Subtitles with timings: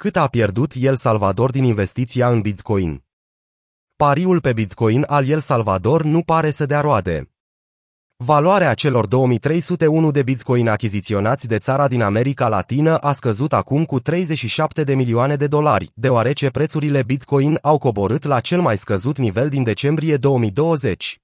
[0.00, 3.04] Cât a pierdut El Salvador din investiția în Bitcoin?
[3.96, 7.30] Pariul pe Bitcoin al El Salvador nu pare să dea roade.
[8.16, 14.00] Valoarea celor 2301 de bitcoin achiziționați de țara din America Latină a scăzut acum cu
[14.00, 19.48] 37 de milioane de dolari, deoarece prețurile bitcoin au coborât la cel mai scăzut nivel
[19.48, 21.20] din decembrie 2020.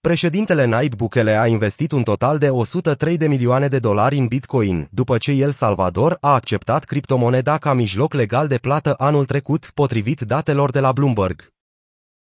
[0.00, 4.88] Președintele Nayib Bukele a investit un total de 103 de milioane de dolari în Bitcoin,
[4.90, 10.20] după ce El Salvador a acceptat criptomoneda ca mijloc legal de plată anul trecut, potrivit
[10.20, 11.52] datelor de la Bloomberg.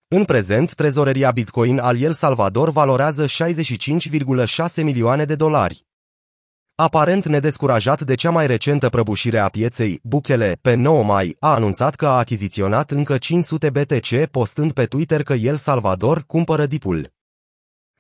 [0.09, 5.87] În prezent, trezoreria Bitcoin al El Salvador valorează 65,6 milioane de dolari.
[6.75, 11.95] Aparent nedescurajat de cea mai recentă prăbușire a pieței, Bukele, pe 9 mai, a anunțat
[11.95, 17.21] că a achiziționat încă 500 BTC postând pe Twitter că El Salvador cumpără dipul.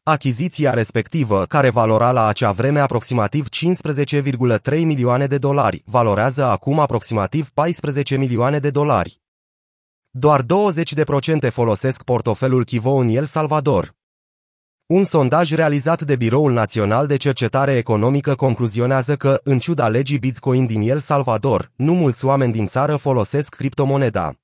[0.04, 7.50] Achiziția respectivă, care valora la acea vreme aproximativ 15,3 milioane de dolari, valorează acum aproximativ
[7.50, 9.20] 14 milioane de dolari.
[10.10, 13.94] Doar 20% folosesc portofelul Kivo în El Salvador.
[14.86, 20.66] Un sondaj realizat de Biroul Național de Cercetare Economică concluzionează că, în ciuda legii Bitcoin
[20.66, 24.41] din El Salvador, nu mulți oameni din țară folosesc criptomoneda.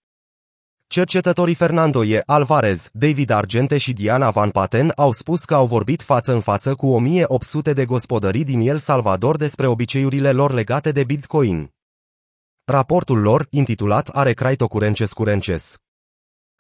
[0.90, 2.22] Cercetătorii Fernando E.
[2.26, 6.74] Alvarez, David Argente și Diana Van Paten au spus că au vorbit față în față
[6.74, 11.70] cu 1800 de gospodării din El Salvador despre obiceiurile lor legate de Bitcoin.
[12.64, 15.76] Raportul lor, intitulat Are Craito Curences Curences.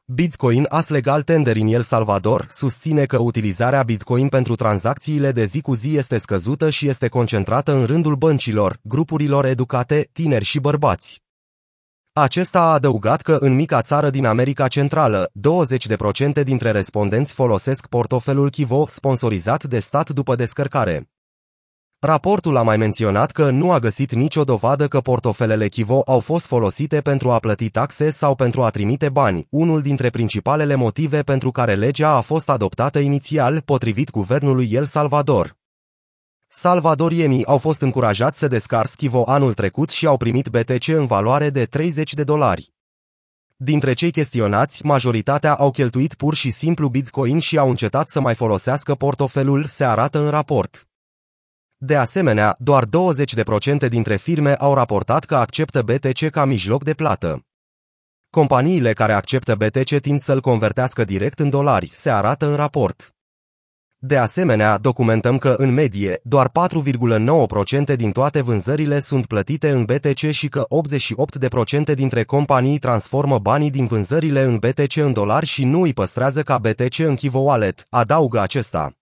[0.04, 5.60] Bitcoin as legal tender în El Salvador susține că utilizarea Bitcoin pentru tranzacțiile de zi
[5.60, 11.26] cu zi este scăzută și este concentrată în rândul băncilor, grupurilor educate, tineri și bărbați.
[12.20, 15.30] Acesta a adăugat că în mica țară din America Centrală,
[16.40, 21.10] 20% dintre respondenți folosesc portofelul Kivo sponsorizat de stat după descărcare.
[21.98, 26.46] Raportul a mai menționat că nu a găsit nicio dovadă că portofelele Kivo au fost
[26.46, 31.50] folosite pentru a plăti taxe sau pentru a trimite bani, unul dintre principalele motive pentru
[31.50, 35.57] care legea a fost adoptată inițial, potrivit guvernului El Salvador.
[36.50, 41.50] Salvadorienii au fost încurajați să descar Kivo anul trecut și au primit BTC în valoare
[41.50, 42.72] de 30 de dolari.
[43.56, 48.34] Dintre cei chestionați, majoritatea au cheltuit pur și simplu Bitcoin și au încetat să mai
[48.34, 50.88] folosească portofelul, se arată în raport.
[51.76, 57.46] De asemenea, doar 20% dintre firme au raportat că acceptă BTC ca mijloc de plată.
[58.30, 63.17] Companiile care acceptă BTC tind să-l convertească direct în dolari, se arată în raport.
[64.00, 66.50] De asemenea, documentăm că, în medie, doar
[67.88, 70.66] 4,9% din toate vânzările sunt plătite în BTC și că
[71.90, 76.42] 88% dintre companii transformă banii din vânzările în BTC în dolari și nu îi păstrează
[76.42, 78.97] ca BTC în Kivo Wallet, adaugă acesta.